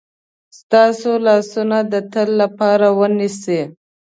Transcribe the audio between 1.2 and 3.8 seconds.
لاسونه د تل لپاره ونیسي.